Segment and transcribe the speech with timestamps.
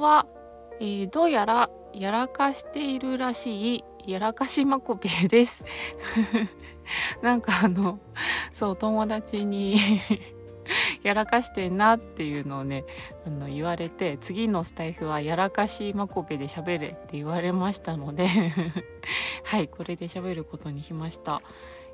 [0.00, 0.26] は、
[0.80, 5.64] えー、どうやらやらかしているらしいやらかしまこべです。
[7.22, 7.98] なんかあの
[8.52, 9.78] そう友達に
[11.02, 12.84] やらかしてんなっていうのをね
[13.26, 18.28] あの言われて次のスタイフはやらかしまこべで喋れって言われましたので
[19.44, 21.42] はいこれで喋ることにしました。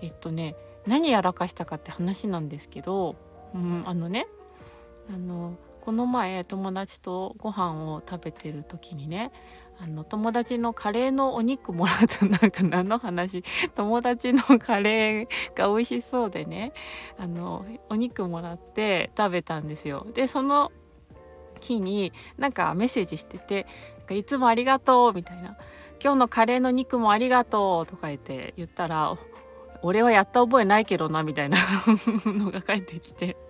[0.00, 0.54] えっとね
[0.86, 3.16] 何やらかしたかって話なんですけど、
[3.54, 4.26] うん、あのね
[5.12, 5.56] あの
[5.88, 9.32] この前友達とご飯を食べてる時にね
[9.80, 13.42] あの友達のカレーのお肉もらった なんか何の話？
[13.74, 16.74] 友達のカレーが美味しそうでね
[17.16, 20.06] あのお肉もらって食べたんですよ。
[20.12, 20.72] でその
[21.60, 23.66] 日になんかメッセージしてて
[24.12, 25.56] 「いつもありがとう」みたいな
[26.04, 29.16] 「今日のカレーの肉もありがとう」とか言って言ったら
[29.80, 31.56] 「俺はやった覚えないけどな」みたいな
[32.26, 33.47] のが返ってきて。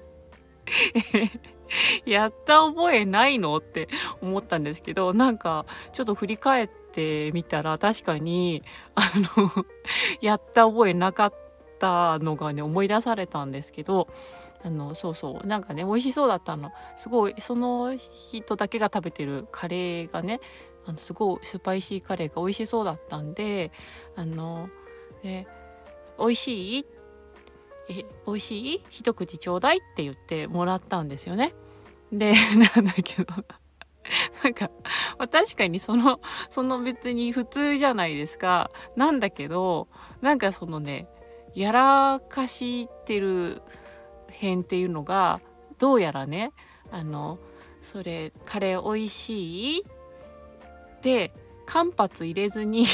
[2.07, 3.89] やった覚えないのって
[4.23, 8.62] 思ったんですけど、なんかちょっと振り返ってみたら確かに、
[8.95, 9.65] あの
[10.20, 11.34] やった覚えなかっ
[11.79, 14.09] たのがね、思い出されたんですけど、
[14.65, 16.73] あの、そうそう、なんかね、美味しそうだったの。
[16.97, 20.41] すごい、その人だけが食べてるカレーがね、
[20.87, 23.70] あのすごいスパイシーカレーが美味しそうだったんで、
[24.17, 24.70] あの、
[25.23, 25.47] ね、
[26.19, 26.87] 美味しい？
[27.89, 28.84] え美味しい？
[28.91, 31.55] 一口ちょうだいって言ってもらったんですよね。
[32.12, 32.33] で
[32.75, 33.34] なんだけど
[34.42, 34.70] なんか、
[35.30, 38.70] 確かにそのその別に普通じゃないですか。
[38.97, 39.89] なんだけど
[40.20, 41.08] なんかそのね
[41.55, 43.62] やらかしてる
[44.33, 45.41] 辺っていうのが
[45.78, 46.52] どうやらね
[46.91, 47.39] あの
[47.83, 49.84] それカレー美味しい？
[51.02, 51.33] で
[51.67, 52.86] 間髪入れずに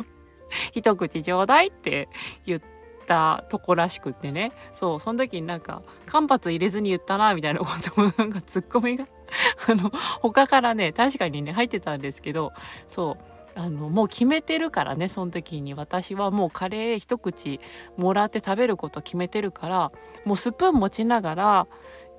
[0.72, 2.08] 一口ちょうだいって
[2.46, 2.60] 言っ
[3.08, 4.52] たとこらしくってね。
[4.72, 9.06] そうその時になんか間髪入れずに言ったなみたいなこともなんかツッコミが
[9.68, 12.52] あの他からね確かにね入ってたんですけど
[12.88, 13.16] そ
[13.56, 15.74] うあのもう決めてるからねその時に。
[15.74, 17.60] 私はもうカレー一口
[17.96, 19.92] もらって食べること決めてるから
[20.24, 21.66] もうスプーン持ちながら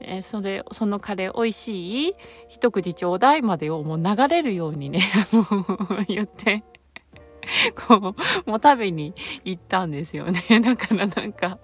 [0.02, 2.16] えー、それそのカレー美味しい？
[2.48, 5.02] 一口ちょうだいまでをもう流れるようにね
[6.08, 6.64] 言って。
[7.88, 10.44] こう、もう食べに行ったんですよね。
[10.62, 11.60] だからなんか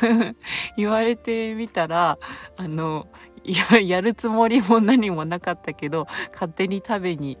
[0.76, 2.18] 言われてみたら、
[2.56, 3.06] あの、
[3.44, 7.38] や、やるつもりも何もなかったけど、勝手に食べに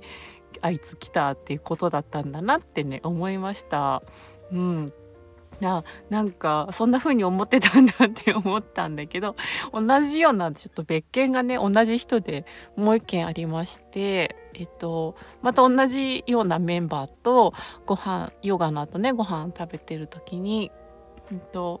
[0.60, 4.02] あいつ来たっていうことだったんだなってね、思いました。
[4.52, 4.92] うん。
[5.60, 9.34] ななんかそんな風に思ってたんだって思ったんだけど
[9.72, 12.44] 同じようなちょっと別件がね同じ人で
[12.76, 17.54] もう一件ありましてえっとまた同じようなメンバーと
[17.86, 20.70] ご飯ヨガの後ねご飯食べてる時に、
[21.32, 21.80] えっと、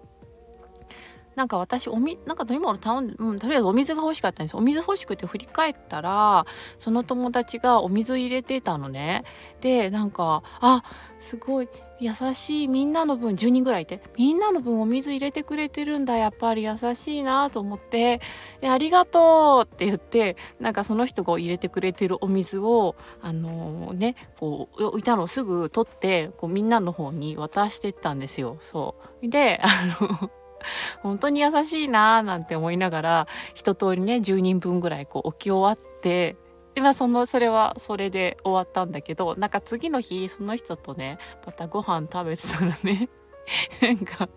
[1.36, 4.56] なんか私おみなんか飲み物頼んで、うん、とりあえずお水が欲しかったんです。
[4.56, 6.46] お水欲しくて振り返ったら
[6.80, 9.22] その友達がお水入れてたのね。
[9.60, 10.82] でなんかあ
[11.20, 11.68] すごい
[12.00, 18.20] 優しいみんなの分10人ぐらいいてみんなの分お水入れてくれてるんだやっぱり優しいなと思って
[18.62, 28.58] 「ありがとう」って言ってなんかその人が入れてくれてるお水をあのー、ねこう置いたのをすぐ取ってこうみんなの方に渡してったんですよ。
[28.62, 29.68] そうであ
[30.00, 30.30] の
[31.02, 36.36] 本当に優しいなーなんて思いながら一通りね10人分ぐらいこう置き終わって
[36.78, 43.08] でまあそのそれはそれで終わったんだけどなんか次の日その人とねまたご飯食べてたらね
[43.82, 44.28] なんか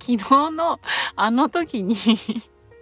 [0.00, 0.78] 昨日の
[1.16, 1.96] あの時に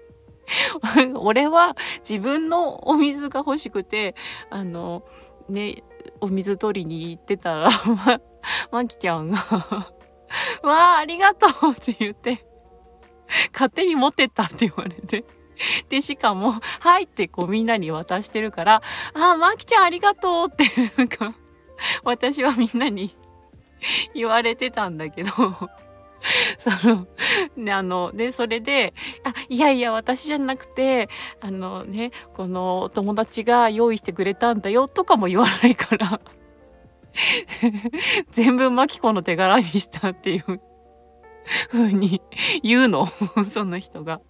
[1.17, 4.15] 俺は自分のお水が欲しくて
[4.51, 5.03] あの
[5.49, 5.83] ね
[6.21, 8.21] お水取りに行ってたらま
[8.71, 9.39] まきちゃんが
[10.63, 12.45] わあありがとうって言って
[13.51, 15.25] 勝手に持ってったって言われて。
[15.89, 18.83] で、しかも、はいってこうみんなに渡してるから、
[19.15, 20.65] あ、まきちゃんありがとうって、
[20.97, 21.35] なんか、
[22.05, 23.17] 私はみんなに
[24.15, 25.31] 言われてたんだけど、
[26.59, 27.07] その、
[27.57, 28.95] ね、あの、で、それで、
[29.25, 31.09] あ、いやいや、私じゃなくて、
[31.41, 36.21] あのね、このお友達が用意してくれたんだよとかも言わないから
[38.29, 40.61] 全部マキコの手柄にしたっていう
[41.71, 42.21] 風に
[42.63, 44.21] 言うのその人が。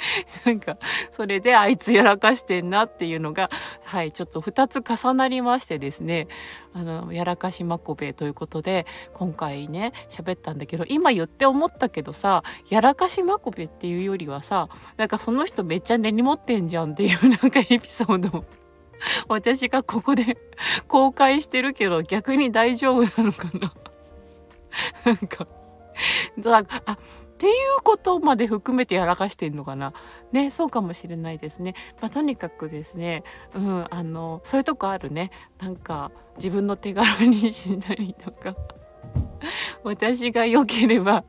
[0.44, 0.78] なんか、
[1.10, 3.50] それであいつやらかしてんなっていうのが、
[3.84, 6.28] はい、ちょっと2つ重なりましてですね、
[6.72, 18.44] あの、やらかしまこべということで、今回ね、喋ったんだけど、今言って思ったけどさ、やらかしまこべっていうよりはさ、なんかその人めっちゃ根に持ってんじゃんっていう なんかエピソード
[19.28, 20.36] 私がここで
[20.86, 23.72] 公開してるけど逆に大丈夫なのかな。
[25.04, 26.96] なんかあ
[27.40, 29.94] っていうことまで含めてやらかしてんのかな。
[30.30, 35.30] ねそうかもしれないですね、まあ、とにかくですねうんあのそういうとこあるね。
[35.58, 38.54] なんか自分の手軽にしないとか。
[39.84, 41.24] 私が良ければ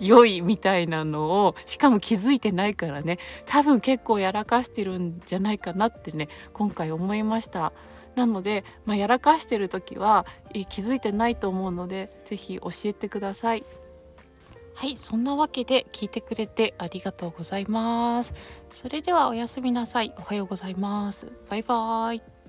[0.00, 3.18] 良いみたいなのをしかも気づいてないからね。
[3.44, 7.74] 多分結構やらかしてるんじゃないかなってね今回思いました。
[8.14, 10.24] なので、まあ、やらかしてる時は
[10.70, 13.64] 気づいてないと思うので是非教えてください。
[14.80, 18.32] はいそんなわけで聞いてくれてありがとうございます。
[18.72, 20.14] それではおやすみなさい。
[20.16, 21.30] おはようございます。
[21.50, 22.39] バイバーイ。